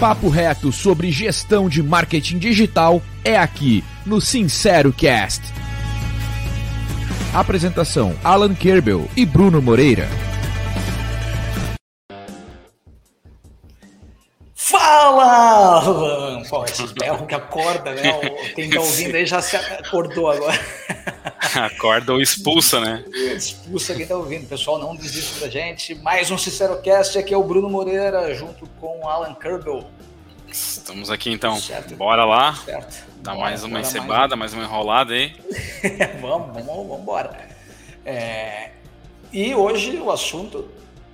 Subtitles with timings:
[0.00, 5.42] papo reto sobre gestão de marketing digital é aqui no Sincero Cast.
[7.34, 10.08] Apresentação: Alan Kerbel e Bruno Moreira.
[14.54, 16.42] Fala!
[16.48, 18.20] Pô, esses berros que acorda, né?
[18.54, 20.58] Quem tá ouvindo aí já se acordou agora.
[21.56, 23.04] Acorda ou expulsa, né?
[23.36, 24.46] Expulsa quem tá ouvindo.
[24.46, 25.94] Pessoal, não desista da gente.
[25.96, 29.84] Mais um Sincerocast, aqui é o Bruno Moreira, junto com o Alan Kerbel.
[30.48, 31.56] Estamos aqui então.
[31.56, 31.94] Certo.
[31.96, 32.54] Bora lá.
[32.54, 33.04] Certo.
[33.20, 34.52] Dá bora, mais uma encebada, mais...
[34.52, 35.34] mais uma enrolada aí.
[36.20, 37.48] vamos, vamos, vamos embora.
[38.04, 38.70] É...
[39.32, 40.68] E hoje o assunto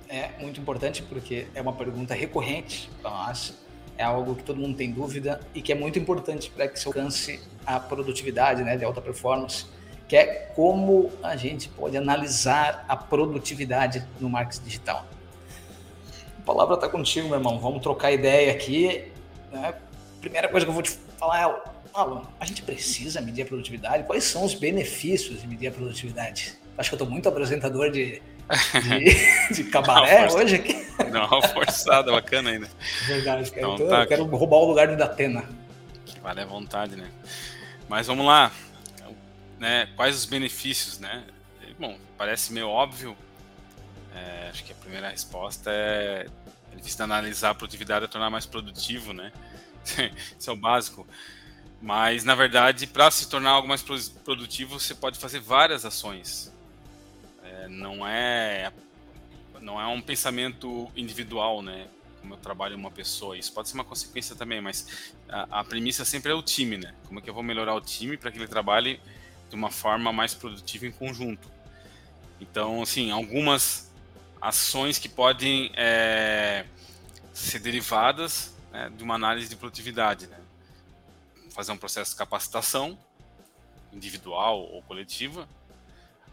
[0.09, 3.53] é muito importante porque é uma pergunta recorrente para nós,
[3.97, 6.87] é algo que todo mundo tem dúvida e que é muito importante para que se
[6.87, 9.65] alcance a produtividade né, de alta performance,
[10.07, 10.25] que é
[10.55, 15.05] como a gente pode analisar a produtividade no marketing digital.
[16.39, 17.59] A palavra está contigo, meu irmão.
[17.59, 19.11] Vamos trocar ideia aqui.
[19.51, 19.73] Né?
[20.21, 24.03] Primeira coisa que eu vou te falar é, Alan, a gente precisa medir a produtividade?
[24.03, 26.57] Quais são os benefícios de medir a produtividade?
[26.77, 28.21] Acho que eu estou muito apresentador de,
[28.83, 30.87] de, de cabaré hoje aqui.
[31.11, 32.69] Não, forçada, bacana ainda.
[33.07, 33.61] Verdade, cara.
[33.61, 34.03] Então, então, tá.
[34.03, 35.43] Eu quero roubar o lugar do Datena.
[36.21, 37.09] Vale a vontade, né?
[37.89, 38.51] Mas vamos lá.
[39.59, 41.25] Né, quais os benefícios, né?
[41.79, 43.17] Bom, parece meio óbvio.
[44.13, 46.27] É, acho que a primeira resposta é
[46.71, 49.31] ele analisar a produtividade e tornar mais produtivo, né?
[50.37, 51.07] Isso é o básico.
[51.81, 56.51] Mas, na verdade, para se tornar algo mais produtivo, você pode fazer várias ações
[57.67, 58.71] não é
[59.61, 61.87] não é um pensamento individual, né?
[62.21, 66.05] Como eu trabalho uma pessoa, isso pode ser uma consequência também, mas a, a premissa
[66.05, 66.93] sempre é o time, né?
[67.05, 68.99] Como é que eu vou melhorar o time para que ele trabalhe
[69.49, 71.51] de uma forma mais produtiva em conjunto?
[72.39, 73.91] Então, assim, algumas
[74.41, 76.65] ações que podem é,
[77.33, 80.39] ser derivadas né, de uma análise de produtividade, né?
[81.51, 82.97] Fazer um processo de capacitação
[83.91, 85.49] individual ou coletiva,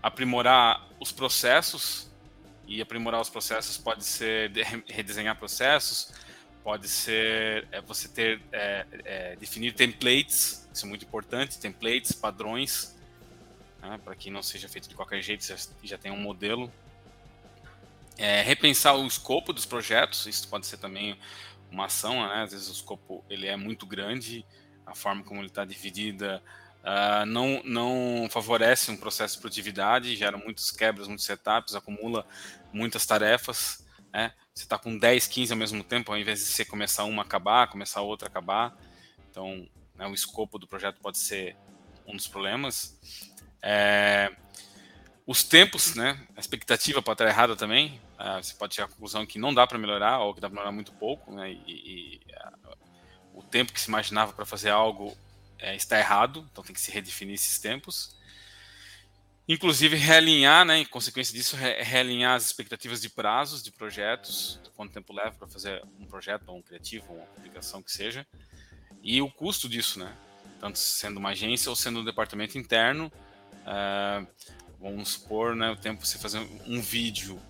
[0.03, 2.11] aprimorar os processos,
[2.67, 4.51] e aprimorar os processos pode ser
[4.87, 6.13] redesenhar processos,
[6.63, 12.94] pode ser é, você ter é, é, definir templates, isso é muito importante, templates, padrões,
[13.84, 16.72] né, para que não seja feito de qualquer jeito, já, já tem um modelo.
[18.17, 21.19] É, repensar o escopo dos projetos, isso pode ser também
[21.71, 22.43] uma ação, né?
[22.43, 24.47] às vezes o escopo ele é muito grande,
[24.87, 26.43] a forma como ele está dividida
[26.84, 32.27] Uh, não, não favorece um processo de produtividade, gera muitos quebras, muitos setups, acumula
[32.75, 33.83] muitas tarefas.
[34.12, 34.31] Né?
[34.55, 37.69] Você está com 10, 15 ao mesmo tempo, ao invés de você começar uma acabar,
[37.69, 38.77] começar outra acabar.
[39.31, 41.56] Então, né, o escopo do projeto pode ser
[42.06, 43.00] um dos problemas.
[43.67, 44.31] É,
[45.27, 47.99] os tempos, né, a expectativa pode estar errada também.
[48.21, 50.55] Uh, você pode chegar à conclusão que não dá para melhorar, ou que dá para
[50.55, 51.33] melhorar muito pouco.
[51.33, 52.21] Né, e, e
[52.67, 52.77] uh,
[53.33, 55.17] o tempo que se imaginava para fazer algo
[55.59, 58.15] é, está errado, então tem que se redefinir esses tempos.
[59.49, 64.93] Inclusive realinhar, né, em consequência disso, re realinhar as expectativas de prazos de projetos, quanto
[64.93, 68.27] tempo leva para fazer um projeto, ou um criativo, ou uma publicação que seja,
[69.03, 70.15] e o custo disso, né,
[70.61, 73.11] tanto sendo uma agência ou sendo um departamento interno.
[73.65, 74.27] Uh,
[74.81, 77.41] vamos supor, né, o tempo você fazer um vídeo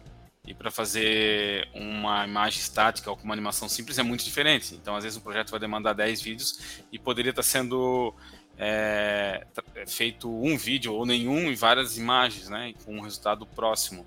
[0.47, 4.75] e para fazer uma imagem estática ou com uma animação simples é muito diferente.
[4.75, 8.15] Então, às vezes, um projeto vai demandar 10 vídeos e poderia estar sendo
[8.59, 9.47] é,
[9.87, 12.75] feito um vídeo ou nenhum e várias imagens, né?
[12.85, 14.07] Com um resultado próximo.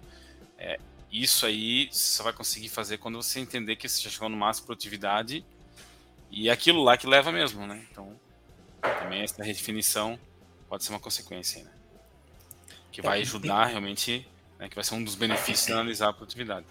[0.59, 0.79] É,
[1.11, 4.37] isso aí você só vai conseguir fazer quando você entender que você já chegou no
[4.37, 5.45] máximo de produtividade
[6.29, 7.83] e é aquilo lá que leva mesmo, né?
[7.91, 8.15] Então,
[8.81, 10.19] também essa redefinição
[10.69, 11.76] pode ser uma consequência, né?
[12.91, 14.27] Que vai ajudar realmente
[14.59, 16.65] né, que vai ser um dos benefícios de analisar a produtividade.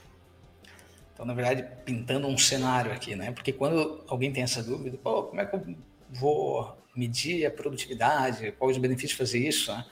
[1.15, 3.33] Então, na verdade, pintando um cenário aqui, né?
[3.33, 5.77] Porque quando alguém tem essa dúvida, Pô, como é que eu
[6.11, 8.53] vou medir a produtividade?
[8.53, 9.73] Quais os benefícios de fazer isso?
[9.73, 9.85] Né?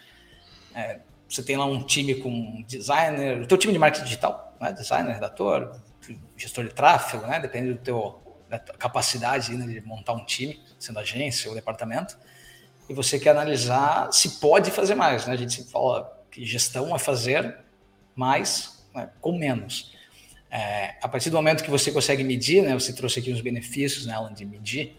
[0.74, 4.72] É, você tem lá um time com designer, o teu time de marketing digital, né?
[4.72, 5.80] designer, redator,
[6.36, 7.40] gestor de tráfego, né?
[7.40, 12.18] Depende do teu da capacidade né, de montar um time, sendo agência ou departamento.
[12.88, 15.32] E você quer analisar se pode fazer mais, né?
[15.32, 17.58] A gente sempre fala gestão é fazer
[18.14, 19.92] mais né, com menos.
[20.50, 24.06] É, a partir do momento que você consegue medir, né, você trouxe aqui os benefícios,
[24.06, 24.96] né, Alan, de medir.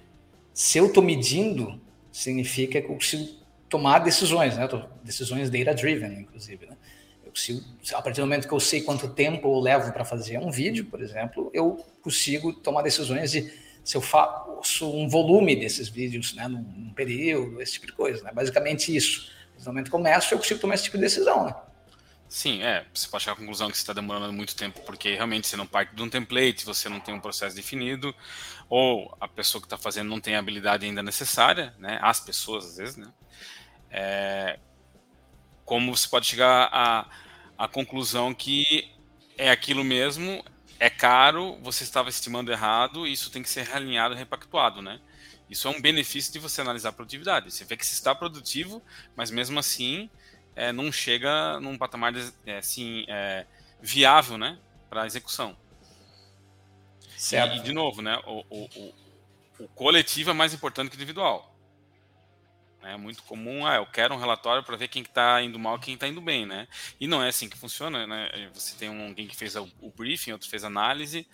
[0.54, 4.68] Se eu estou medindo, significa que eu consigo tomar decisões, né?
[5.04, 6.66] decisões data-driven, inclusive.
[6.66, 6.78] Né?
[7.26, 7.62] Eu consigo,
[7.94, 10.86] a partir do momento que eu sei quanto tempo eu levo para fazer um vídeo,
[10.86, 13.52] por exemplo, eu consigo tomar decisões de
[13.84, 18.24] se eu faço um volume desses vídeos né, num, num período, esse tipo de coisa.
[18.24, 18.31] Né?
[18.34, 19.31] Basicamente isso.
[19.60, 21.46] No momento que eu começo, eu consigo tomar esse tipo de decisão.
[21.46, 21.56] Né?
[22.28, 22.86] Sim, é.
[22.94, 25.68] Você pode chegar à conclusão que você está demorando muito tempo porque realmente você não
[25.68, 28.13] parte de um template, você não tem um processo definido,
[28.69, 32.00] ou a pessoa que está fazendo não tem a habilidade ainda necessária, né?
[32.02, 33.07] As pessoas, às vezes, né?
[33.90, 34.60] É,
[35.63, 37.07] como você pode chegar à,
[37.57, 38.92] à conclusão que
[39.38, 40.44] é aquilo mesmo,
[40.80, 45.00] é caro, você estava estimando errado, isso tem que ser realinhado, repactuado, né?
[45.50, 47.51] Isso é um benefício de você analisar a produtividade.
[47.51, 48.81] Você vê que se está produtivo,
[49.15, 50.09] mas mesmo assim
[50.56, 52.13] é, não chega num patamar
[52.45, 53.45] é, assim, é,
[53.81, 54.57] viável né,
[54.89, 55.56] para a execução.
[57.18, 57.57] Certo.
[57.57, 58.94] E, de novo, né, o, o, o,
[59.59, 61.55] o coletivo é mais importante que o individual.
[62.86, 65.96] É muito comum, ah, eu quero um relatório para ver quem está indo mal quem
[65.96, 66.68] está indo bem, né?
[67.00, 68.50] E não é assim que funciona, né?
[68.54, 71.28] Você tem um, alguém que fez o briefing, outro fez análise,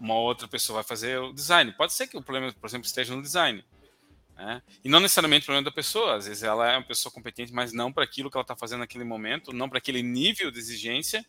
[0.00, 1.72] uma outra pessoa vai fazer o design.
[1.72, 3.64] Pode ser que o problema, por exemplo, esteja no design.
[4.36, 4.62] Né?
[4.84, 7.72] E não necessariamente o problema da pessoa, às vezes ela é uma pessoa competente, mas
[7.72, 11.24] não para aquilo que ela está fazendo naquele momento, não para aquele nível de exigência,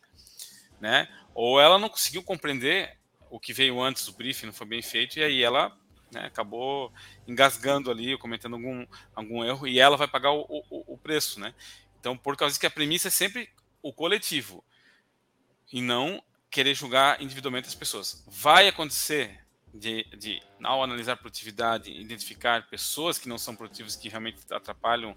[0.80, 1.08] né?
[1.34, 2.98] ou ela não conseguiu compreender
[3.30, 5.76] o que veio antes do briefing, não foi bem feito, e aí ela
[6.12, 6.92] né, acabou
[7.26, 11.40] engasgando ali, cometendo algum, algum erro, e ela vai pagar o, o, o preço.
[11.40, 11.54] Né?
[12.00, 13.48] Então, por causa que a premissa é sempre
[13.82, 14.64] o coletivo,
[15.72, 18.24] e não querer julgar individualmente as pessoas.
[18.26, 19.44] Vai acontecer
[19.74, 25.16] de, de, ao analisar produtividade, identificar pessoas que não são produtivas, que realmente atrapalham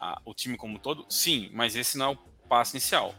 [0.00, 1.04] a, o time como um todo?
[1.08, 2.16] Sim, mas esse não é o
[2.48, 3.14] passo inicial.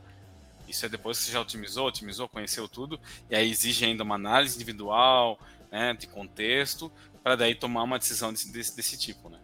[0.68, 3.00] Isso é depois que você já otimizou, otimizou, conheceu tudo,
[3.30, 5.40] e aí exige ainda uma análise individual,
[5.72, 6.92] né, de contexto,
[7.24, 9.40] para daí tomar uma decisão desse, desse, desse, tipo, né?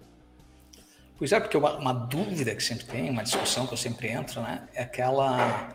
[1.17, 4.41] Pois é, porque uma, uma, dúvida que sempre tem, uma discussão que eu sempre entro,
[4.41, 5.73] né, é aquela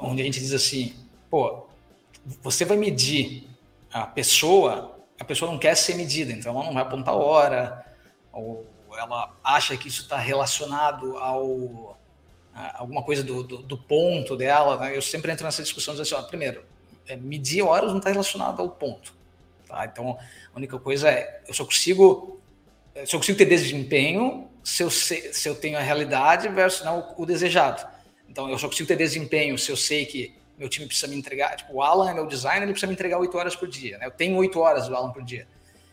[0.00, 0.94] onde a gente diz assim,
[1.30, 1.66] pô,
[2.42, 3.48] você vai medir
[3.90, 7.84] a pessoa, a pessoa não quer ser medida, então ela não vai apontar hora,
[8.32, 8.66] ou
[8.96, 11.96] ela acha que isso está relacionado ao
[12.74, 14.76] alguma coisa do, do, do ponto dela.
[14.78, 14.96] Né?
[14.96, 16.64] Eu sempre entro nessa discussão assim, ó, primeiro,
[17.06, 19.16] é, medir horas não está relacionado ao ponto.
[19.68, 19.84] Tá?
[19.84, 20.18] Então,
[20.52, 22.40] a única coisa é, eu só consigo,
[23.06, 27.22] só consigo ter desempenho se eu, sei, se eu tenho a realidade versus não, o,
[27.22, 27.86] o desejado.
[28.28, 31.56] Então, eu só consigo ter desempenho se eu sei que meu time precisa me entregar,
[31.56, 34.06] tipo, o Alan é meu designer, ele precisa me entregar oito horas por dia, né?
[34.06, 35.46] Eu tenho oito horas do Alan por dia.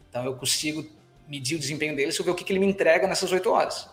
[0.10, 0.84] Então eu consigo
[1.28, 3.52] medir o desempenho dele se eu ver o que, que ele me entrega nessas oito
[3.52, 3.88] horas.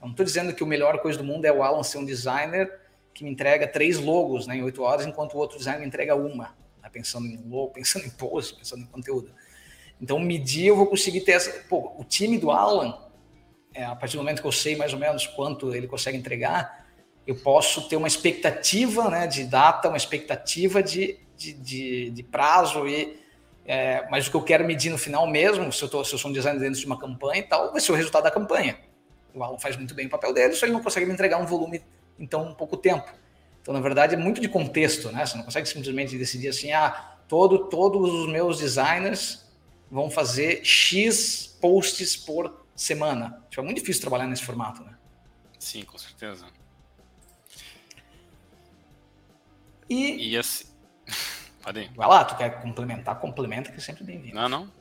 [0.00, 2.04] Eu não estou dizendo que a melhor coisa do mundo é o Alan ser um
[2.04, 2.70] designer
[3.14, 6.14] que me entrega três logos né, em oito horas, enquanto o outro designer me entrega
[6.14, 6.54] uma,
[6.88, 9.30] né, pensando em logo, pensando em post, pensando em conteúdo.
[10.00, 11.50] Então, medir, eu vou conseguir ter essa.
[11.68, 12.98] Pô, o time do Alan,
[13.74, 16.86] é, a partir do momento que eu sei mais ou menos quanto ele consegue entregar,
[17.26, 22.86] eu posso ter uma expectativa né, de data, uma expectativa de, de, de, de prazo,
[22.88, 23.18] e,
[23.66, 26.18] é, mas o que eu quero medir no final mesmo, se eu, tô, se eu
[26.18, 28.78] sou um designer dentro de uma campanha e tal, vai ser o resultado da campanha.
[29.34, 31.44] O Alan faz muito bem o papel dele, só ele não consegue me entregar um
[31.44, 31.82] volume
[32.18, 33.12] em tão pouco tempo.
[33.68, 35.26] Então, na verdade, é muito de contexto, né?
[35.26, 39.46] Você não consegue simplesmente decidir assim, ah, todo, todos os meus designers
[39.90, 43.44] vão fazer X posts por semana.
[43.50, 44.96] Tipo, é muito difícil trabalhar nesse formato, né?
[45.58, 46.46] Sim, com certeza.
[49.86, 50.30] E.
[50.30, 50.64] E assim.
[51.60, 54.34] Pode Vai lá, tu quer complementar, complementa, que é sempre bem-vindo.
[54.34, 54.72] Não, não.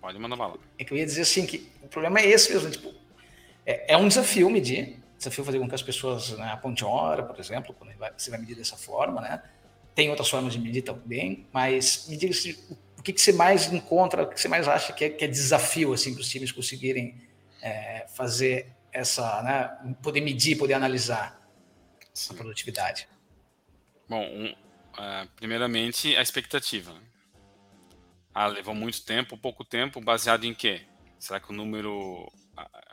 [0.00, 0.58] Pode mandar bala.
[0.76, 2.72] É que eu ia dizer assim que o problema é esse mesmo.
[2.72, 2.92] Tipo,
[3.64, 4.98] é, é um desafio medir.
[5.26, 8.76] Desafio fazer com que as pessoas né, hora, por exemplo, quando você vai medir dessa
[8.76, 9.42] forma, né?
[9.94, 12.52] Tem outras formas de medir também, mas me diga se,
[12.98, 15.28] o que, que você mais encontra, o que você mais acha que é, que é
[15.28, 17.20] desafio assim, para os times conseguirem
[17.60, 21.40] é, fazer essa, né, poder medir, poder analisar
[22.14, 22.34] Sim.
[22.34, 23.08] a produtividade.
[24.08, 26.94] Bom, um, uh, primeiramente a expectativa.
[28.32, 30.82] Ah, levou muito tempo, pouco tempo, baseado em quê?
[31.18, 32.30] Será que o número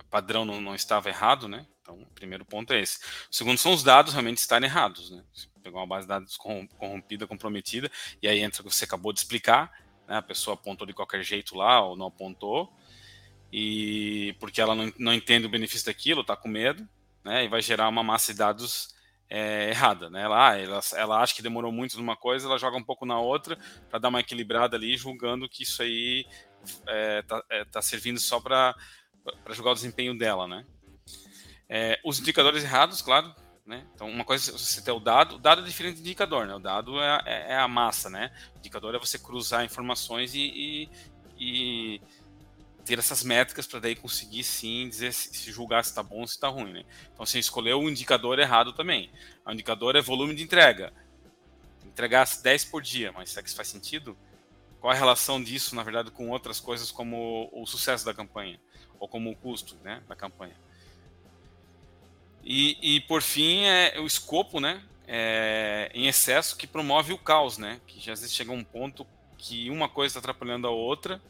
[0.10, 1.66] padrão não, não, estava errado, né?
[1.82, 3.00] Então, o primeiro ponto é esse.
[3.32, 5.24] O segundo são os dados realmente estarem errados, né?
[5.34, 7.90] Você pegou uma base de dados corrompida, comprometida,
[8.22, 9.72] e aí entra o que você acabou de explicar,
[10.08, 10.18] né?
[10.18, 12.72] A pessoa apontou de qualquer jeito lá ou não apontou,
[13.52, 16.88] e porque ela não, não entende o benefício daquilo, está com medo,
[17.24, 17.46] né?
[17.46, 18.94] E vai gerar uma massa de dados
[19.30, 20.22] é, errada, né?
[20.22, 23.20] Ela, ah, ela, ela acha que demorou muito numa coisa, ela joga um pouco na
[23.20, 23.58] outra
[23.90, 26.26] para dar uma equilibrada ali, julgando que isso aí
[26.88, 28.76] é, tá, é, tá servindo só para
[29.52, 30.66] julgar o desempenho dela, né?
[31.70, 33.34] É, os indicadores errados, claro,
[33.66, 33.86] né?
[33.96, 36.56] Então, uma coisa é você ter o dado, o dado é diferente do indicador, né?
[36.56, 38.32] O dado é, é, é a massa, né?
[38.56, 40.90] O indicador é você cruzar informações e, e,
[41.40, 42.02] e
[42.86, 46.34] ter essas métricas para daí conseguir sim dizer se julgar se está bom ou se
[46.34, 46.84] está ruim, né?
[47.14, 49.10] Então você escolheu o indicador errado também.
[49.46, 50.92] O indicador é volume de entrega.
[51.86, 54.18] Entregar 10 por dia, mas será que isso faz sentido?
[54.82, 58.60] Qual a relação disso, na verdade, com outras coisas como o sucesso da campanha
[59.04, 60.56] ou como o custo, né, da campanha?
[62.44, 64.84] E, e por fim é o escopo, né?
[65.08, 67.80] é, em excesso que promove o caos, né?
[67.88, 69.06] Que já às vezes chega um ponto
[69.38, 71.22] que uma coisa está atrapalhando a outra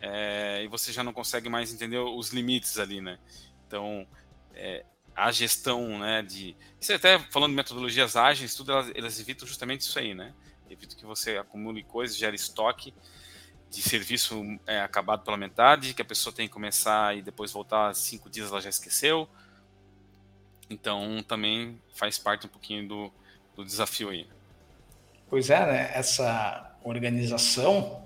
[0.00, 3.18] é, e você já não consegue mais entender os limites ali, né?
[3.66, 4.06] Então,
[4.54, 6.56] é, a gestão, né, de...
[6.80, 10.32] Isso até falando de metodologias ágeis, tudo elas, elas evitam justamente isso aí, né?
[10.68, 12.94] Evita que você acumule coisas, gere estoque
[13.70, 17.94] de serviço é, acabado pela metade, que a pessoa tem que começar e depois voltar
[17.94, 19.28] cinco dias ela já esqueceu.
[20.68, 23.12] Então, também faz parte um pouquinho do,
[23.56, 24.26] do desafio aí.
[25.28, 25.90] Pois é, né?
[25.94, 28.04] Essa organização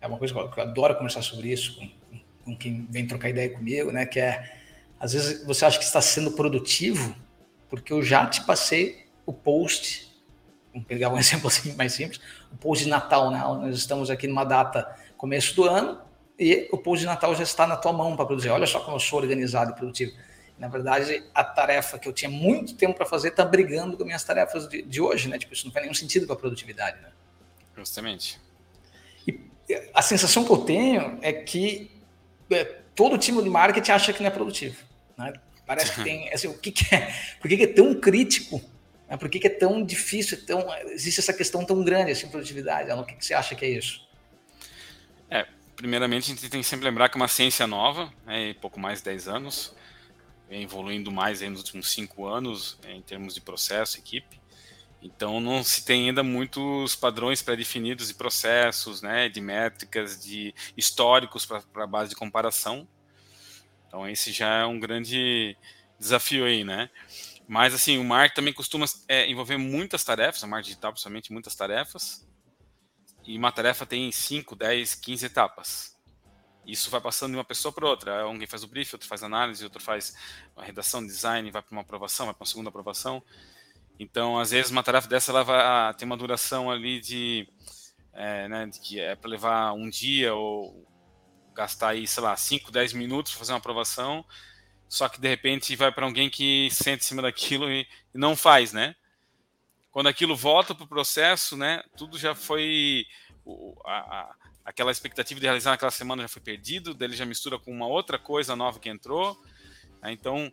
[0.00, 3.50] é uma coisa que eu adoro conversar sobre isso com, com quem vem trocar ideia
[3.50, 4.06] comigo, né?
[4.06, 4.58] Que é,
[4.98, 7.14] às vezes você acha que está sendo produtivo
[7.68, 10.05] porque eu já te passei o post,
[10.80, 12.20] pegar um exemplo assim mais simples,
[12.52, 13.38] o post de Natal, né?
[13.38, 16.00] Nós estamos aqui numa data começo do ano
[16.38, 18.50] e o post de Natal já está na tua mão para produzir.
[18.50, 20.12] Olha só como eu sou organizado e produtivo.
[20.58, 24.24] Na verdade, a tarefa que eu tinha muito tempo para fazer está brigando com minhas
[24.24, 25.38] tarefas de, de, hoje, né?
[25.38, 27.08] Tipo, isso não faz nenhum sentido para a produtividade, né?
[27.76, 28.40] Justamente
[29.92, 31.90] a sensação que eu tenho é que
[32.50, 32.64] é,
[32.94, 34.76] todo time de marketing acha que não é produtivo.
[35.16, 35.32] Né?
[35.66, 36.32] Parece que tem.
[36.32, 37.12] Assim, o que, que é?
[37.40, 38.60] Por que, que, é tão crítico?
[39.08, 39.16] Né?
[39.16, 40.44] Por que, que, é tão difícil?
[40.44, 42.90] Tão, existe essa questão tão grande assim, produtividade?
[42.90, 44.06] O que, que você acha que é isso?
[45.30, 48.78] É, primeiramente, a gente tem que sempre lembrar que é uma ciência nova, né, pouco
[48.78, 49.74] mais de 10 anos,
[50.48, 54.40] vem evoluindo mais nos últimos 5 anos em termos de processo, equipe.
[55.02, 61.46] Então não se tem ainda muitos padrões pré-definidos de processos, né, de métricas, de históricos
[61.46, 62.88] para base de comparação.
[63.86, 65.56] Então esse já é um grande
[65.98, 66.90] desafio aí, né?
[67.48, 71.54] Mas assim, o marketing também costuma é, envolver muitas tarefas, a marketing digital principalmente muitas
[71.54, 72.26] tarefas.
[73.24, 75.96] E uma tarefa tem 5, 10, 15 etapas.
[76.66, 78.22] Isso vai passando de uma pessoa para outra.
[78.22, 80.16] Alguém faz o brief, outro faz análise, outro faz
[80.56, 83.22] a redação, design, vai para uma aprovação, vai para uma segunda aprovação.
[83.98, 87.48] Então, às vezes, uma tarefa dessa ela vai ter uma duração ali de,
[88.12, 90.86] é, né, de que é para levar um dia ou
[91.54, 94.24] gastar aí, sei lá, 5, 10 minutos para fazer uma aprovação,
[94.88, 98.36] só que de repente vai para alguém que sente em cima daquilo e, e não
[98.36, 98.94] faz, né?
[99.90, 103.06] Quando aquilo volta para o processo, né, tudo já foi
[103.44, 107.58] o, a, a, aquela expectativa de realizar naquela semana já foi perdido, dele já mistura
[107.58, 109.42] com uma outra coisa nova que entrou.
[110.02, 110.12] Né?
[110.12, 110.52] Então,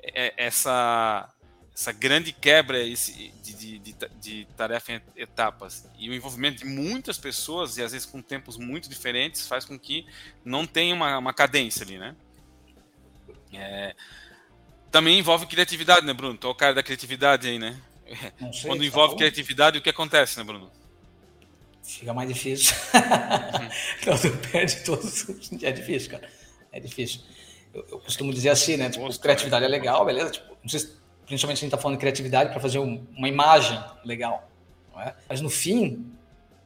[0.00, 1.32] é, essa
[1.74, 7.18] essa grande quebra de, de, de, de, tarefa em etapas e o envolvimento de muitas
[7.18, 10.06] pessoas e às vezes com tempos muito diferentes faz com que
[10.42, 12.16] não tenha uma, uma cadência ali, né?
[13.52, 13.94] É,
[14.90, 16.36] também envolve criatividade, né, Bruno?
[16.36, 17.80] Tu é o cara da criatividade aí, né?
[18.52, 20.70] Sei, Quando tá envolve tá criatividade, o que acontece, né, Bruno?
[21.82, 22.74] Fica mais difícil.
[22.94, 24.16] Uhum.
[24.18, 25.26] tu perde todos.
[25.62, 26.28] É difícil, cara.
[26.72, 27.20] É difícil.
[27.72, 28.90] Eu, eu costumo dizer assim, né?
[28.90, 30.30] Tipo, Nossa, criatividade é legal, beleza?
[30.30, 33.28] Tipo, não sei se principalmente a gente está falando de criatividade para fazer um, uma
[33.28, 34.50] imagem legal.
[34.98, 35.12] É?
[35.28, 36.10] Mas no fim,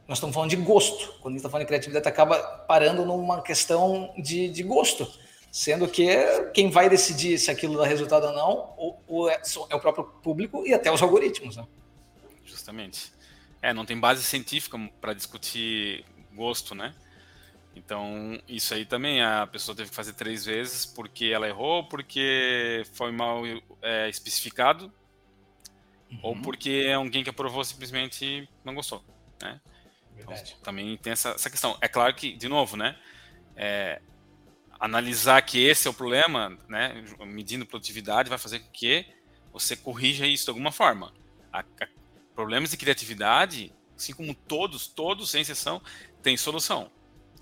[0.07, 1.15] nós estamos falando de gosto.
[1.21, 5.11] Quando a gente está falando de criatividade, acaba parando numa questão de, de gosto.
[5.51, 6.07] Sendo que
[6.55, 10.05] quem vai decidir se aquilo dá resultado ou não ou, ou é, é, o próprio
[10.05, 11.57] público e até os algoritmos.
[11.57, 11.67] Né?
[12.45, 13.13] Justamente.
[13.61, 16.95] É, não tem base científica para discutir gosto, né?
[17.75, 22.85] Então, isso aí também a pessoa teve que fazer três vezes porque ela errou, porque
[22.93, 23.43] foi mal
[23.81, 24.93] é, especificado,
[26.11, 26.19] uhum.
[26.23, 29.03] ou porque alguém que aprovou simplesmente não gostou.
[29.41, 29.61] Né?
[30.19, 31.77] Então, também tem essa, essa, questão.
[31.81, 32.97] É claro que, de novo, né?
[33.57, 34.01] É,
[34.81, 37.05] analisar que esse é o problema, né?
[37.27, 39.07] Medindo produtividade vai fazer com que
[39.53, 41.13] você corrija isso de alguma forma.
[41.53, 41.89] A, a,
[42.35, 45.83] problemas de criatividade, assim como todos, todos, sem exceção,
[46.23, 46.91] tem solução.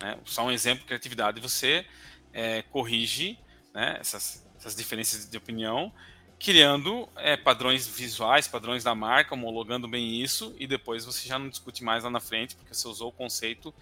[0.01, 0.19] Né?
[0.25, 1.87] Só um exemplo de criatividade, você
[2.33, 3.39] é, corrige
[3.73, 5.93] né, essas, essas, diferenças de opinião,
[6.41, 11.49] criando é, padrões visuais, padrões da marca, homologando bem isso, e depois você já não
[11.49, 13.73] discute mais lá na frente, porque você usou o conceito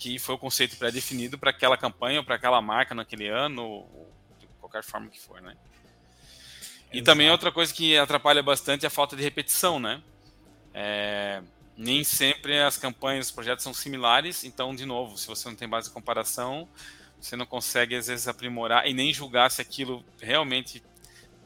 [0.00, 4.10] que foi o conceito pré-definido para aquela campanha ou para aquela marca naquele ano, ou
[4.38, 5.54] de qualquer forma que for, né?
[6.90, 7.04] E Exato.
[7.04, 10.02] também outra coisa que atrapalha bastante é a falta de repetição, né?
[10.72, 11.42] É,
[11.76, 15.68] nem sempre as campanhas, os projetos são similares, então, de novo, se você não tem
[15.68, 16.66] base de comparação,
[17.20, 20.82] você não consegue, às vezes, aprimorar e nem julgar se aquilo realmente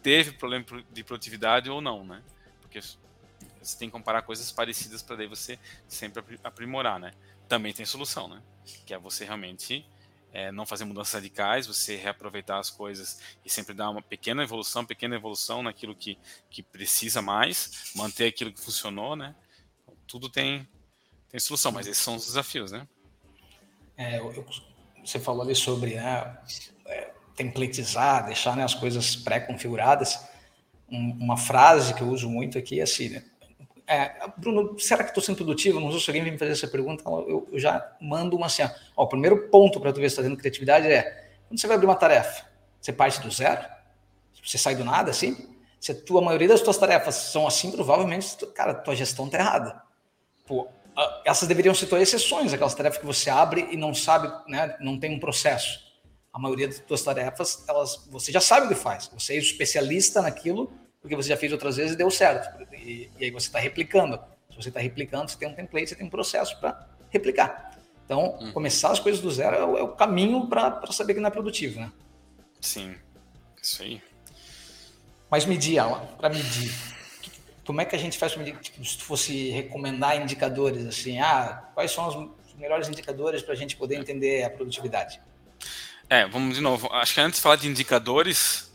[0.00, 2.22] teve problema de produtividade ou não, né?
[2.60, 5.58] Porque você tem que comparar coisas parecidas para daí você
[5.88, 7.10] sempre aprimorar, né?
[7.48, 8.42] Também tem solução, né?
[8.86, 9.86] Que é você realmente
[10.32, 14.84] é, não fazer mudanças radicais, você reaproveitar as coisas e sempre dar uma pequena evolução,
[14.84, 16.18] pequena evolução naquilo que,
[16.50, 19.34] que precisa mais, manter aquilo que funcionou, né?
[20.06, 20.66] tudo tem,
[21.28, 22.86] tem solução, mas esses são os desafios, né?
[23.96, 24.44] É, eu,
[25.04, 26.38] você falou ali sobre né,
[26.86, 30.20] é, templatizar, deixar né, as coisas pré-configuradas.
[30.88, 33.24] um, uma frase que eu uso muito aqui, é assim, né?
[33.86, 35.78] É, Bruno, será que estou sendo produtivo?
[35.78, 38.62] Não sei se alguém vem me fazer essa pergunta, eu, eu já mando uma assim,
[38.62, 41.66] ó, ó o primeiro ponto para tu ver se está tendo criatividade é, quando você
[41.66, 42.46] vai abrir uma tarefa,
[42.80, 43.64] você parte do zero?
[44.44, 45.54] Você sai do nada, assim?
[45.80, 49.82] Se a tua maioria das tuas tarefas são assim, provavelmente, cara, tua gestão está errada.
[50.46, 50.68] Pô,
[51.24, 54.98] essas deveriam ser tuas exceções, aquelas tarefas que você abre e não sabe, né, não
[54.98, 55.80] tem um processo.
[56.32, 59.08] A maioria das tuas tarefas, elas, você já sabe o que faz.
[59.14, 60.72] Você é especialista naquilo,
[61.04, 62.66] porque você já fez outras vezes e deu certo.
[62.72, 64.18] E, e aí você está replicando.
[64.48, 67.78] Se você está replicando, você tem um template, você tem um processo para replicar.
[68.06, 68.52] Então, hum.
[68.52, 71.30] começar as coisas do zero é o, é o caminho para saber que não é
[71.30, 71.92] produtivo, né?
[72.58, 72.94] Sim,
[73.62, 74.02] isso aí.
[75.30, 76.72] Mas medir, Alan, para medir.
[77.66, 78.58] Como é que a gente faz para medir?
[78.60, 83.76] Tipo, se fosse recomendar indicadores, assim, ah, quais são os melhores indicadores para a gente
[83.76, 85.20] poder entender a produtividade?
[86.08, 86.90] É, vamos de novo.
[86.92, 88.72] Acho que antes de falar de indicadores,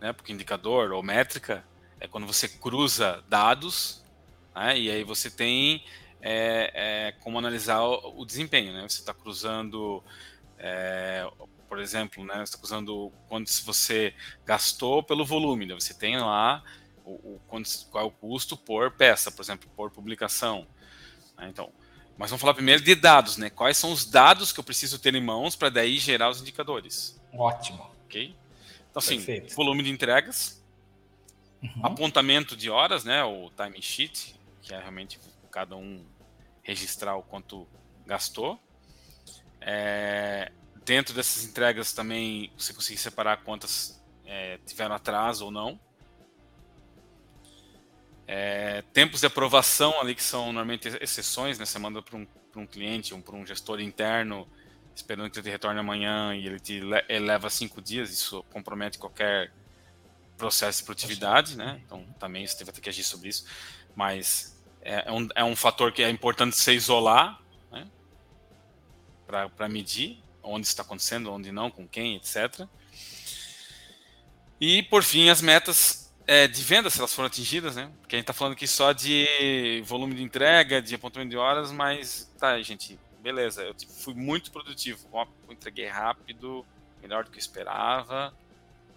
[0.00, 1.67] né, porque indicador ou métrica
[2.00, 4.02] é quando você cruza dados,
[4.54, 5.84] né, e aí você tem
[6.20, 8.82] é, é, como analisar o, o desempenho, né?
[8.88, 10.02] Você está cruzando
[10.58, 11.28] é,
[11.68, 14.14] por exemplo, né, você está usando quanto você
[14.44, 16.62] gastou pelo volume, né, você tem lá
[17.04, 17.40] o, o,
[17.90, 20.66] qual é o custo por peça, por exemplo, por publicação.
[21.36, 21.70] Né, então,
[22.16, 23.48] mas vamos falar primeiro de dados, né?
[23.48, 27.16] Quais são os dados que eu preciso ter em mãos para daí gerar os indicadores?
[27.32, 27.88] Ótimo.
[28.06, 28.34] Ok?
[28.90, 29.54] Então, assim, Perfeito.
[29.54, 30.57] volume de entregas,
[31.62, 31.86] uhum.
[31.86, 33.22] apontamento de horas, né?
[33.24, 35.18] O time sheet, que é realmente
[35.50, 36.04] cada um
[36.62, 37.66] registrar o quanto
[38.06, 38.58] gastou.
[39.60, 40.52] É,
[40.84, 45.78] dentro dessas entregas também você conseguir separar quantas é, tiveram atraso ou não.
[48.26, 51.64] É, tempos de aprovação ali que são normalmente exceções, né?
[51.64, 54.46] Você manda para um, um cliente ou para um gestor interno
[54.98, 59.52] esperando que ele retorne amanhã e ele te ele leva cinco dias, isso compromete qualquer
[60.38, 61.80] processo de produtividade, né?
[61.84, 63.44] Então também você vai ter que agir sobre isso,
[63.94, 67.40] mas é, é um, é um fator que é importante você isolar,
[67.70, 67.86] né?
[69.26, 72.66] Para medir onde está acontecendo, onde não, com quem, etc.
[74.60, 77.90] E, por fim, as metas é, de venda, se elas foram atingidas, né?
[78.00, 81.70] Porque a gente está falando aqui só de volume de entrega, de apontamento de horas,
[81.70, 85.08] mas tá, gente, beleza, eu tipo, fui muito produtivo,
[85.50, 86.66] entreguei rápido,
[87.00, 88.34] melhor do que eu esperava,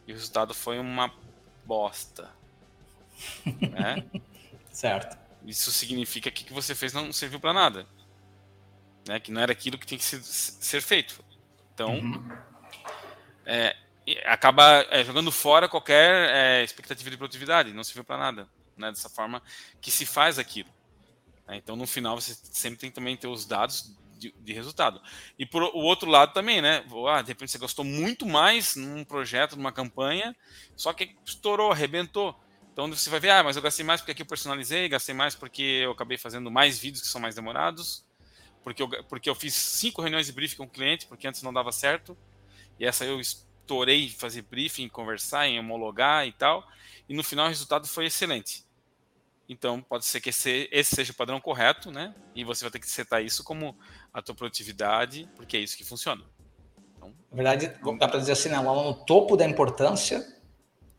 [0.08, 1.14] e o resultado foi uma
[1.66, 2.30] bosta.
[3.46, 4.04] né?
[4.72, 5.18] Certo.
[5.46, 7.88] Isso significa que o que você fez não serviu para nada.
[9.08, 9.20] Né?
[9.20, 11.24] Que não era aquilo que tinha que ser, ser feito.
[11.74, 12.38] Então, uhum.
[13.46, 13.76] é,
[14.26, 18.48] acaba é, jogando fora qualquer é, expectativa de produtividade, não serviu para nada,
[18.78, 18.90] né?
[18.92, 19.42] Dessa forma
[19.80, 20.70] que se faz aquilo.
[21.48, 21.58] Né?
[21.58, 25.02] Então, no final, você sempre tem também ter os dados de, de, resultado.
[25.38, 26.86] E por o outro lado também, né?
[27.10, 30.36] Ah, de repente você gastou muito mais num projeto, numa campanha,
[30.76, 32.40] só que estourou, arrebentou.
[32.72, 35.34] Então você vai ver, ah, mas eu gastei mais porque aqui eu personalizei, gastei mais
[35.34, 38.06] porque eu acabei fazendo mais vídeos que são mais demorados,
[38.64, 41.52] porque eu, porque eu fiz cinco reuniões de briefing com o cliente, porque antes não
[41.52, 42.16] dava certo,
[42.80, 46.66] e essa eu estourei fazer briefing, conversar, em homologar e tal,
[47.10, 48.64] e no final o resultado foi excelente.
[49.52, 52.16] Então, pode ser que esse, esse seja o padrão correto, né?
[52.34, 53.76] E você vai ter que setar isso como
[54.14, 56.24] a tua produtividade, porque é isso que funciona.
[56.96, 58.58] Então, Na verdade, dá para dizer assim, né?
[58.58, 60.26] Lá no topo da importância,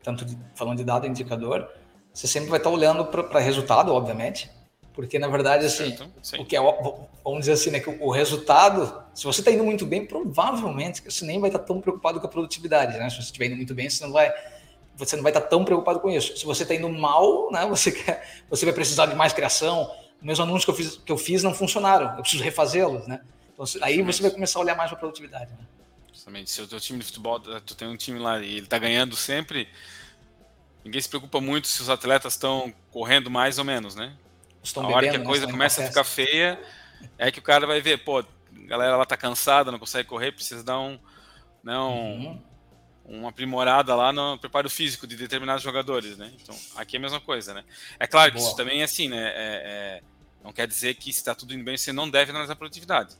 [0.03, 1.67] tanto de, falando de dado indicador,
[2.13, 4.51] você sempre vai estar olhando para resultado, obviamente,
[4.93, 5.97] porque, na verdade, assim,
[6.37, 6.59] o que é,
[7.23, 11.25] vamos dizer assim, né, que o resultado, se você está indo muito bem, provavelmente você
[11.25, 13.09] nem vai estar tão preocupado com a produtividade, né?
[13.09, 14.31] Se você estiver indo muito bem, você não vai,
[14.95, 16.37] você não vai estar tão preocupado com isso.
[16.37, 19.91] Se você está indo mal, né, você, quer, você vai precisar de mais criação.
[20.21, 23.21] Meus anúncios que eu fiz, que eu fiz não funcionaram, eu preciso refazê-los, né?
[23.53, 25.67] Então, aí você vai começar a olhar mais para a produtividade, né?
[26.11, 28.77] Justamente, se o teu time de futebol, tu tem um time lá e ele está
[28.77, 29.67] ganhando sempre,
[30.83, 34.13] ninguém se preocupa muito se os atletas estão correndo mais ou menos, né?
[34.63, 36.57] Estão a hora que a coisa começa a ficar feia,
[37.17, 38.25] é que o cara vai ver, pô, a
[38.65, 40.97] galera lá tá cansada, não consegue correr, precisa dar um,
[41.63, 42.41] não, né, uhum.
[43.05, 46.31] Uma aprimorada lá no preparo físico de determinados jogadores, né?
[46.41, 47.63] Então, aqui é a mesma coisa, né?
[47.99, 48.47] É claro que Boa.
[48.47, 49.17] isso também é assim, né?
[49.17, 50.03] É, é,
[50.43, 53.15] não quer dizer que se está tudo indo bem, você não deve analisar a produtividade.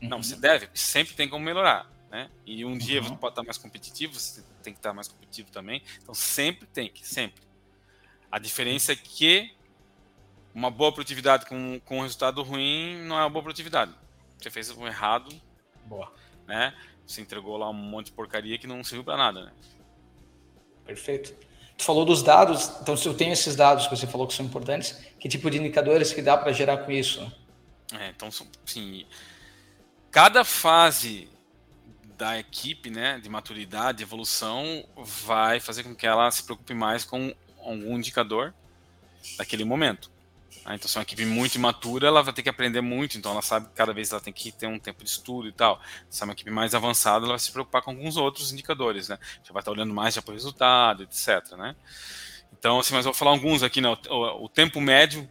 [0.00, 0.08] Uhum.
[0.08, 2.30] Não, você deve, sempre tem como melhorar, né?
[2.46, 2.78] E um uhum.
[2.78, 5.82] dia você pode estar mais competitivo, você tem que estar mais competitivo também.
[6.02, 7.42] Então, sempre tem que, sempre.
[8.30, 9.52] A diferença é que
[10.54, 13.92] uma boa produtividade com, com um resultado ruim não é uma boa produtividade.
[14.38, 15.28] Você fez um errado.
[15.86, 16.12] Boa.
[16.46, 16.74] Né?
[17.06, 19.52] Você entregou lá um monte de porcaria que não serviu para nada, né?
[20.84, 21.34] Perfeito.
[21.76, 24.46] Tu falou dos dados, então se eu tenho esses dados que você falou que são
[24.46, 27.20] importantes, que tipo de indicadores que dá para gerar com isso?
[27.92, 28.30] É, então,
[28.64, 29.04] sim,
[30.10, 31.28] cada fase
[32.16, 37.04] da equipe, né, de maturidade, de evolução, vai fazer com que ela se preocupe mais
[37.04, 38.54] com algum indicador
[39.36, 40.13] daquele momento.
[40.64, 43.32] Ah, então, se é uma equipe muito imatura, ela vai ter que aprender muito, então
[43.32, 45.80] ela sabe que cada vez ela tem que ter um tempo de estudo e tal.
[46.08, 49.18] Se é uma equipe mais avançada, ela vai se preocupar com alguns outros indicadores, né?
[49.42, 51.76] Já vai estar olhando mais já para o resultado, etc, né?
[52.52, 53.88] Então, assim, mas eu vou falar alguns aqui, né?
[53.88, 55.28] O, o tempo médio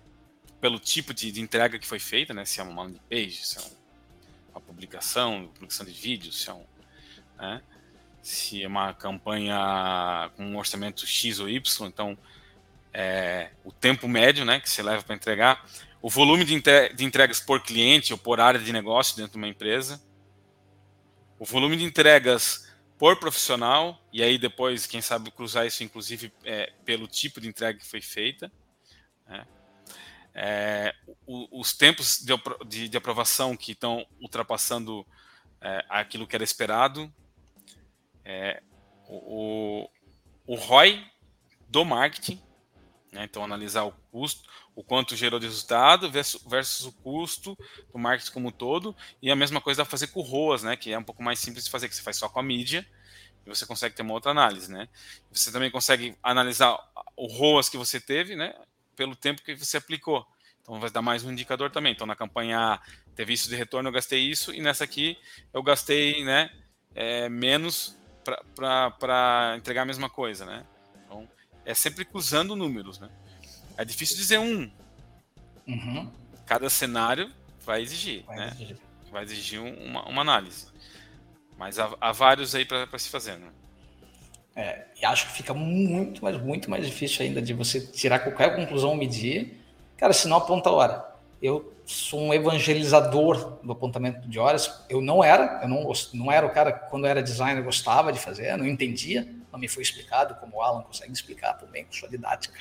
[0.62, 2.46] pelo tipo de, de, entrega que foi feita, né?
[2.46, 3.62] Se é uma landing page, se é
[4.52, 6.64] uma publicação, publicação de vídeos, se é um,
[7.38, 7.62] né?
[8.24, 12.18] se é uma campanha com um orçamento X ou Y, então
[12.94, 15.66] é, o tempo médio né, que você leva para entregar,
[16.02, 19.48] o volume de, de entregas por cliente ou por área de negócio dentro de uma
[19.48, 20.02] empresa,
[21.40, 26.72] o volume de entregas por profissional, e aí depois, quem sabe, cruzar isso inclusive é,
[26.86, 28.52] pelo tipo de entrega que foi feita.
[29.28, 29.46] Né?
[30.36, 32.34] É, o, os tempos de,
[32.68, 35.06] de, de, aprovação que estão ultrapassando
[35.62, 37.14] é, aquilo que era esperado,
[38.24, 38.62] é,
[39.08, 39.90] o,
[40.46, 41.06] o ROI
[41.68, 42.42] do marketing,
[43.14, 43.24] né?
[43.24, 47.58] então analisar o custo, o quanto gerou de resultado versus, versus, o custo
[47.92, 50.76] do marketing como um todo, e a mesma coisa dá fazer com o ROAS, né?
[50.76, 52.86] que é um pouco mais simples de fazer, que você faz só com a mídia,
[53.46, 54.72] e você consegue ter uma outra análise.
[54.72, 54.90] Né?
[55.32, 56.78] Você também consegue analisar
[57.16, 58.54] o ROAS que você teve né?
[58.96, 60.26] pelo tempo que você aplicou.
[60.62, 61.92] Então vai dar mais um indicador também.
[61.92, 62.80] Então na campanha
[63.16, 65.18] teve isso de retorno, eu gastei isso, e nessa aqui
[65.54, 66.50] eu gastei né,
[66.96, 67.96] é, menos
[68.56, 70.66] para entregar a mesma coisa, né?
[71.66, 73.10] É sempre cruzando números, né?
[73.78, 74.70] É difícil dizer um.
[75.68, 76.12] Uhum.
[76.46, 77.32] Cada cenário
[77.66, 78.52] vai exigir, vai né?
[78.56, 78.78] Exigir.
[79.12, 80.68] Vai exigir uma, uma análise.
[81.58, 83.48] Mas há, há vários aí para se fazer, né?
[84.56, 88.56] É, e acho que fica muito, mas muito mais difícil ainda de você tirar qualquer
[88.56, 89.60] conclusão ou medir.
[89.98, 91.14] Cara, se não aponta a hora.
[91.42, 94.86] Eu sou um evangelizador do apontamento de horas.
[94.90, 98.20] Eu não era, eu não, não era o cara que, quando era designer, gostava de
[98.20, 102.10] fazer, não entendia, não me foi explicado, como o Alan consegue explicar também, com sua
[102.10, 102.60] didática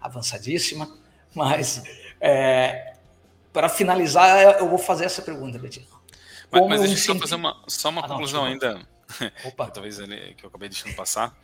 [0.00, 0.96] avançadíssima.
[1.34, 1.82] Mas,
[2.20, 2.94] é,
[3.52, 5.88] para finalizar, eu vou fazer essa pergunta, Betinho.
[6.50, 8.86] Mas, mas deixa eu só fazer uma, só uma ah, conclusão não, ainda,
[9.44, 9.68] Opa.
[9.72, 11.36] talvez ali, que eu acabei deixando passar.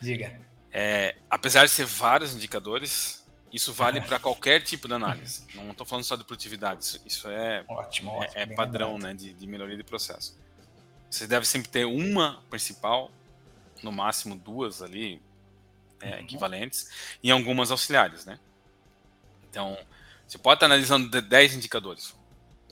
[0.00, 0.38] Diga.
[0.70, 5.44] É, apesar de ser vários indicadores, isso vale para qualquer tipo de análise.
[5.54, 6.84] Não estou falando só de produtividade.
[6.84, 10.38] Isso, isso é, ótimo, é, ótimo, é padrão né, de, de, melhoria de processo.
[11.08, 13.10] Você deve sempre ter uma principal,
[13.82, 15.22] no máximo duas ali
[16.00, 16.20] é, uhum.
[16.20, 16.90] equivalentes,
[17.22, 18.24] e algumas auxiliares.
[18.26, 18.38] Né?
[19.50, 19.76] Então,
[20.26, 22.14] você pode estar analisando 10 indicadores.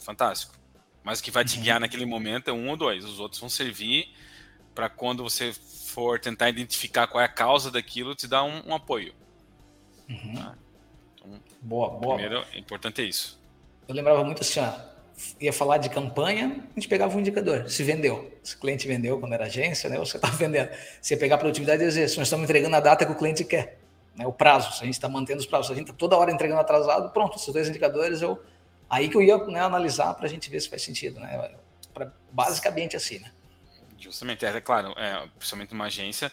[0.02, 0.54] Fantástico.
[1.02, 1.80] Mas o que vai te guiar uhum.
[1.80, 3.04] naquele momento é um ou dois.
[3.04, 4.14] Os outros vão servir
[4.74, 8.74] para quando você for tentar identificar qual é a causa daquilo, te dar um, um
[8.74, 9.14] apoio.
[10.08, 10.34] Uhum.
[10.34, 10.54] Tá?
[11.14, 12.16] Então, boa, boa.
[12.16, 13.40] Primeiro, é importante é isso.
[13.86, 14.93] Eu lembrava muito assim, ó,
[15.40, 18.32] ia falar de campanha, a gente pegava um indicador, se vendeu.
[18.42, 20.70] Se o cliente vendeu quando era agência, né, você estava vendendo.
[21.00, 23.14] Você ia pegar a produtividade e dizer, se nós estamos entregando a data que o
[23.14, 23.78] cliente quer,
[24.16, 26.16] né, o prazo, se a gente está mantendo os prazos, se a gente está toda
[26.16, 28.42] hora entregando atrasado, pronto, esses dois indicadores, eu,
[28.88, 31.20] aí que eu ia né, analisar para a gente ver se faz sentido.
[31.20, 31.54] Né,
[31.92, 33.30] pra, basicamente assim, né?
[33.98, 36.30] Justamente, é, é claro, é, principalmente uma agência,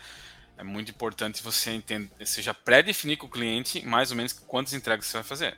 [0.58, 5.06] é muito importante você entender, seja pré-definir com o cliente mais ou menos quantas entregas
[5.06, 5.58] você vai fazer.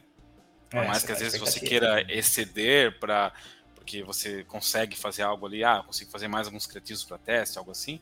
[0.73, 3.31] Por é, mais que às vezes você queira exceder para
[3.75, 7.69] porque você consegue fazer algo ali, ah, consigo fazer mais alguns criativos para teste, algo
[7.69, 7.99] assim.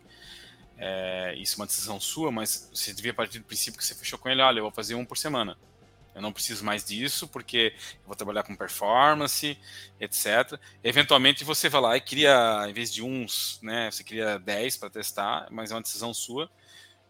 [0.77, 4.17] É, isso é uma decisão sua, mas você devia partir do princípio que você fechou
[4.17, 5.57] com ele, olha, eu vou fazer um por semana.
[6.13, 9.57] Eu não preciso mais disso, porque eu vou trabalhar com performance,
[9.99, 10.57] etc.
[10.83, 14.89] Eventualmente você vai lá e cria, em vez de uns, né, você cria 10 para
[14.89, 16.49] testar, mas é uma decisão sua.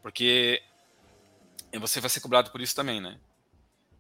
[0.02, 0.63] Porque
[1.80, 3.17] você vai ser cobrado por isso também, né?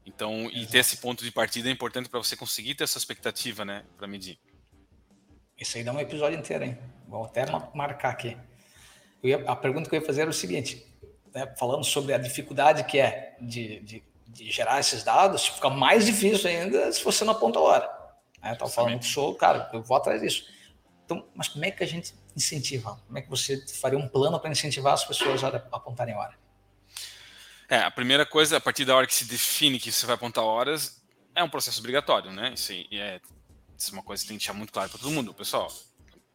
[0.05, 3.63] Então, e ter esse ponto de partida é importante para você conseguir ter essa expectativa,
[3.63, 4.39] né, para medir.
[5.57, 6.77] Isso aí dá um episódio inteiro, hein?
[7.07, 8.35] Vou até marcar aqui.
[9.23, 10.83] Ia, a pergunta que eu ia fazer era o seguinte:
[11.33, 16.05] né, falando sobre a dificuldade que é de, de, de, gerar esses dados, fica mais
[16.05, 18.01] difícil ainda se você não aponta a hora.
[18.41, 18.53] Né?
[18.53, 20.45] Estava falando que sou, cara, eu vou atrás disso.
[21.05, 22.99] Então, mas como é que a gente incentiva?
[23.05, 26.33] Como é que você faria um plano para incentivar as pessoas a apontarem hora?
[27.71, 30.43] É, a primeira coisa, a partir da hora que se define que você vai apontar
[30.43, 31.01] horas,
[31.33, 32.51] é um processo obrigatório, né?
[32.53, 33.21] Isso, é,
[33.77, 35.33] isso é uma coisa que tem que deixar muito claro para todo mundo.
[35.33, 35.71] Pessoal,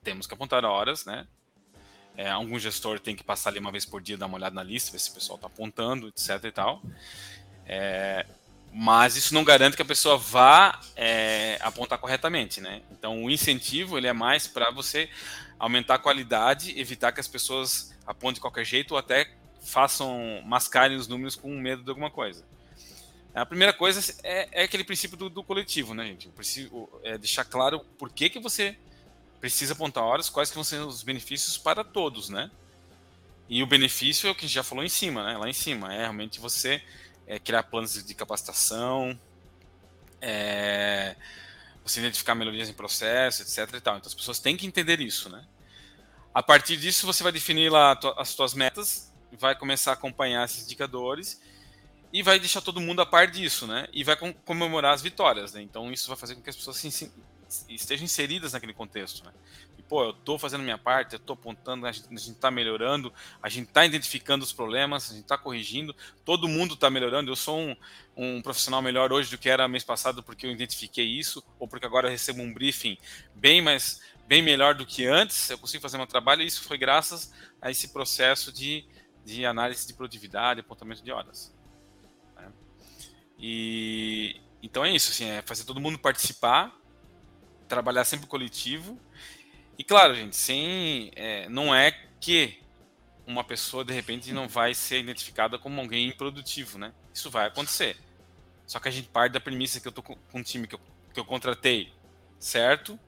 [0.03, 1.27] temos que apontar horas, né?
[2.16, 4.62] É, algum gestor tem que passar ali uma vez por dia, dar uma olhada na
[4.62, 6.81] lista, ver se o pessoal está apontando, etc e tal.
[7.66, 8.25] É,
[8.72, 12.81] mas isso não garante que a pessoa vá é, apontar corretamente, né?
[12.90, 15.11] Então, o incentivo ele é mais para você
[15.59, 19.36] aumentar a qualidade, evitar que as pessoas apontem de qualquer jeito ou até
[19.67, 22.45] façam, mascarem os números com medo de alguma coisa.
[23.35, 26.29] A primeira coisa é, é aquele princípio do, do, coletivo, né, gente?
[26.29, 28.79] preciso é deixar claro por que, que você
[29.41, 32.51] precisa apontar horas, quais que vão ser os benefícios para todos, né?
[33.49, 35.37] E o benefício é o que a gente já falou em cima, né?
[35.37, 36.83] Lá em cima, é realmente você
[37.27, 39.19] é, criar planos de capacitação,
[40.21, 41.15] é,
[41.85, 43.75] você identificar melhorias em processo, etc.
[43.75, 45.45] Então as pessoas têm que entender isso, né?
[46.35, 50.64] A partir disso, você vai definir lá as suas metas, vai começar a acompanhar esses
[50.64, 51.40] indicadores
[52.12, 53.88] e vai deixar todo mundo a par disso, né?
[53.92, 55.62] E vai comemorar as vitórias, né?
[55.62, 57.12] Então isso vai fazer com que as pessoas se,
[57.68, 59.33] estejam inseridas naquele contexto, né?
[59.79, 63.49] E, pô, eu estou fazendo minha parte, eu estou apontando, a gente está melhorando, a
[63.49, 65.94] gente está identificando os problemas, a gente está corrigindo,
[66.25, 67.31] todo mundo está melhorando.
[67.31, 67.77] Eu sou um,
[68.16, 71.87] um profissional melhor hoje do que era mês passado porque eu identifiquei isso, ou porque
[71.87, 72.96] agora eu recebo um briefing
[73.35, 76.77] bem mais bem melhor do que antes, eu consigo fazer meu trabalho, e isso foi
[76.77, 78.85] graças a esse processo de,
[79.27, 81.53] de análise de produtividade, apontamento de horas.
[82.37, 82.53] Né?
[83.39, 86.75] E então é isso, assim, é fazer todo mundo participar,
[87.69, 88.99] trabalhar sempre coletivo.
[89.77, 92.62] E claro, gente, sem é, não é que
[93.27, 96.95] uma pessoa de repente não vai ser identificada como alguém improdutivo, né?
[97.12, 97.97] Isso vai acontecer.
[98.65, 100.81] Só que a gente parte da premissa que eu tô com, um time que eu,
[101.12, 101.93] que eu contratei,
[102.39, 102.99] certo?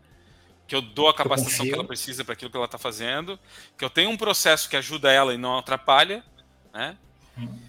[0.69, 3.41] Que eu dou a capacitação que ela precisa para aquilo que ela está fazendo,
[3.77, 6.23] que eu tenho um processo que ajuda ela e não atrapalha,
[6.73, 6.97] né?
[7.37, 7.69] Hum.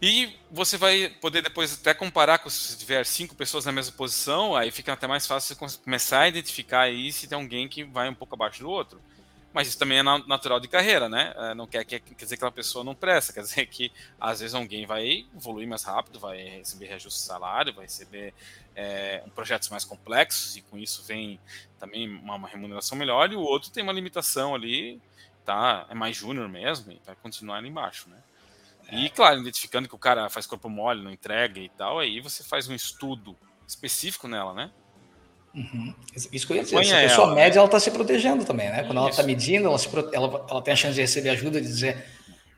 [0.00, 4.54] E você vai poder depois até comparar com se tiver cinco pessoas na mesma posição,
[4.54, 8.08] aí fica até mais fácil você começar a identificar aí se tem alguém que vai
[8.08, 9.00] um pouco abaixo do outro.
[9.56, 11.32] Mas isso também é natural de carreira, né?
[11.34, 13.90] É, não quer, quer, quer dizer que aquela pessoa não presta, quer dizer que
[14.20, 18.34] às vezes alguém vai evoluir mais rápido, vai receber reajuste de salário, vai receber
[18.74, 21.40] é, projetos mais complexos e com isso vem
[21.80, 25.00] também uma, uma remuneração melhor, e o outro tem uma limitação ali,
[25.42, 25.86] tá?
[25.88, 28.18] É mais júnior mesmo e vai continuar ali embaixo, né?
[28.92, 32.44] E, claro, identificando que o cara faz corpo mole, não entrega e tal, aí você
[32.44, 33.34] faz um estudo
[33.66, 34.70] específico nela, né?
[35.56, 35.94] Uhum.
[36.14, 36.84] Isso que eu ia dizer.
[36.84, 38.84] Se a pessoa ela, média, ela está se protegendo também, né?
[38.84, 41.66] Quando ela está medindo, ela, se, ela, ela tem a chance de receber ajuda, de
[41.66, 42.04] dizer.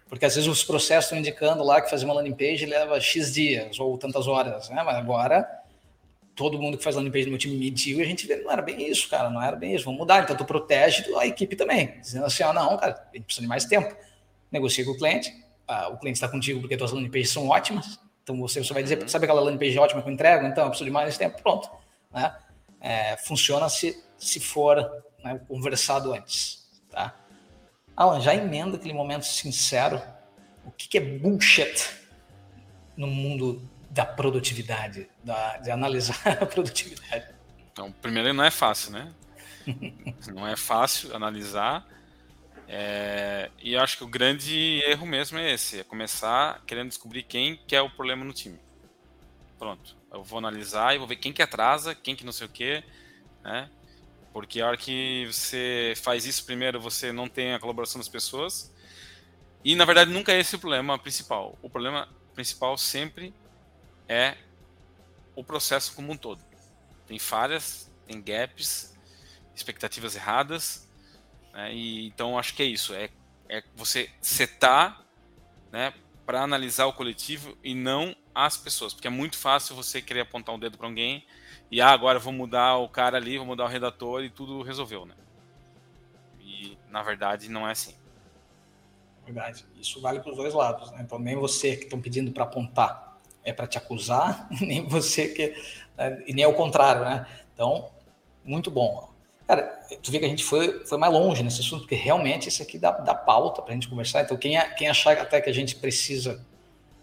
[0.08, 3.32] Porque às vezes os processos estão indicando lá que fazer uma landing page leva X
[3.32, 4.82] dias ou tantas horas, né?
[4.82, 5.46] Mas agora
[6.34, 8.50] todo mundo que faz landing page no meu time mediu e a gente vê, não
[8.50, 10.22] era bem isso, cara, não era bem isso, vamos mudar.
[10.22, 13.48] Então tu protege a equipe também, dizendo assim, ah, não, cara, a gente precisa de
[13.48, 13.94] mais tempo.
[14.50, 15.32] Negocia com o cliente,
[15.66, 18.82] ah, o cliente está contigo porque tuas landing pages são ótimas, então você só vai
[18.82, 19.08] dizer, uhum.
[19.08, 20.46] sabe aquela landing page ótima que eu entrego?
[20.46, 21.68] Então, eu preciso de mais tempo, pronto.
[22.12, 22.32] Né?
[22.80, 24.76] É, funciona se, se for
[25.22, 26.68] né, conversado antes.
[26.90, 27.14] Tá?
[27.96, 30.00] Alan, já emenda aquele momento sincero.
[30.64, 31.90] O que, que é bullshit
[32.96, 37.26] no mundo da produtividade, da, de analisar a produtividade?
[37.72, 39.12] Então, primeiro, não é fácil, né?
[40.34, 41.86] não é fácil analisar
[42.70, 47.22] é, e eu acho que o grande erro mesmo é esse, é começar querendo descobrir
[47.22, 48.58] quem que é o problema no time.
[49.58, 52.50] Pronto, eu vou analisar e vou ver quem que atrasa, quem que não sei o
[52.50, 52.82] que,
[53.42, 53.70] né?
[54.32, 58.72] Porque a hora que você faz isso primeiro, você não tem a colaboração das pessoas.
[59.64, 61.58] E na verdade nunca é esse o problema principal.
[61.62, 63.34] O problema principal sempre
[64.08, 64.36] é
[65.34, 66.40] o processo como um todo.
[67.06, 68.96] Tem falhas, tem gaps,
[69.54, 70.88] expectativas erradas,
[71.52, 71.74] né?
[71.74, 73.10] E, então acho que é isso, é,
[73.48, 75.04] é você setar
[75.72, 75.92] né,
[76.24, 78.14] para analisar o coletivo e não
[78.46, 81.26] as pessoas, porque é muito fácil você querer apontar um dedo para alguém
[81.72, 85.04] e ah, agora vou mudar o cara ali, vou mudar o redator e tudo resolveu,
[85.04, 85.14] né?
[86.38, 87.96] E na verdade não é assim.
[89.24, 89.66] Verdade.
[89.76, 90.90] Isso vale para os dois lados.
[90.92, 90.98] Né?
[91.02, 95.48] Então nem você que estão pedindo para apontar é para te acusar, nem você que
[95.96, 96.22] né?
[96.24, 97.26] e nem ao contrário, né?
[97.52, 97.90] Então
[98.44, 99.12] muito bom.
[99.48, 99.62] Cara,
[100.00, 102.78] tu vê que a gente foi, foi mais longe nesse assunto, porque realmente isso aqui
[102.78, 104.20] dá, dá pauta para a gente conversar.
[104.20, 106.44] Então, quem, quem achar até que a gente precisa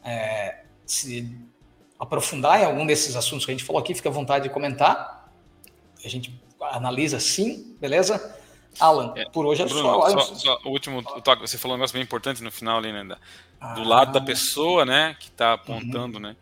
[0.03, 1.35] é, se
[1.99, 5.31] aprofundar em algum desses assuntos que a gente falou aqui, fica à vontade de comentar.
[6.03, 8.37] A gente analisa sim, beleza?
[8.79, 10.59] Alan, é, por hoje é Bruno, só, só, só.
[10.65, 13.03] O último toque, você falou um negócio bem importante no final ali, né?
[13.05, 13.17] Da,
[13.59, 15.15] ah, do lado da pessoa, né?
[15.19, 16.23] Que está apontando, uhum.
[16.23, 16.35] né?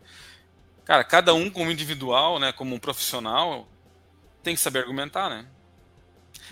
[0.84, 2.52] Cara, cada um como individual, né?
[2.52, 3.68] Como um profissional,
[4.42, 5.46] tem que saber argumentar, né?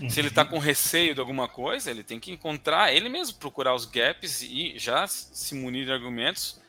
[0.09, 3.75] Se ele está com receio de alguma coisa, ele tem que encontrar, ele mesmo procurar
[3.75, 6.62] os gaps e já se munir de argumentos.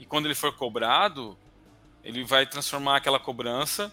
[0.00, 1.38] E quando ele for cobrado,
[2.02, 3.92] ele vai transformar aquela cobrança,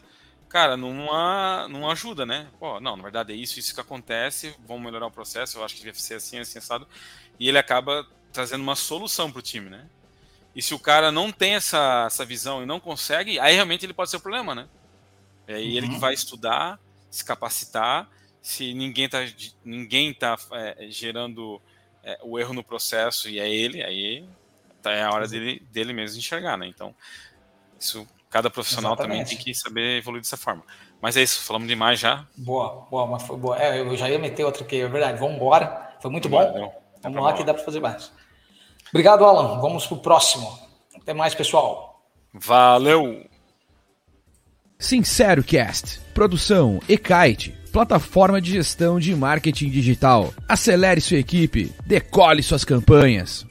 [0.49, 2.47] cara, numa, numa ajuda, né?
[2.59, 5.75] Pô, não, na verdade é isso, isso que acontece, vamos melhorar o processo, eu acho
[5.75, 6.87] que deve ser assim, assim, assado.
[7.39, 9.85] E ele acaba trazendo uma solução para o time, né?
[10.55, 13.93] E se o cara não tem essa, essa visão e não consegue, aí realmente ele
[13.93, 14.67] pode ser o problema, né?
[15.45, 15.77] É aí uhum.
[15.77, 16.79] ele que vai estudar,
[17.11, 18.09] se capacitar
[18.47, 19.19] se ninguém está
[19.65, 21.61] ninguém tá, é, gerando
[22.01, 24.23] é, o erro no processo e é ele, aí
[24.87, 26.67] tá, é a hora dele, dele mesmo enxergar, né?
[26.67, 26.93] Então,
[27.79, 29.19] isso cada profissional Exatamente.
[29.19, 30.63] também tem que saber evoluir dessa forma.
[31.01, 32.25] Mas é isso, falamos demais já.
[32.35, 33.57] Boa, boa, mas foi boa.
[33.61, 35.19] É, eu já ia meter outra que é verdade.
[35.19, 35.95] Vamos embora.
[36.01, 36.39] Foi muito bom.
[37.03, 38.11] Vamos tá lá que dá para fazer mais.
[38.89, 39.59] Obrigado, Alan.
[39.59, 40.59] Vamos pro próximo.
[40.95, 42.01] Até mais, pessoal.
[42.33, 43.25] Valeu.
[44.79, 45.99] Sincero Cast.
[46.13, 50.33] Produção Ekite, plataforma de gestão de marketing digital.
[50.47, 53.46] Acelere sua equipe, decole suas campanhas.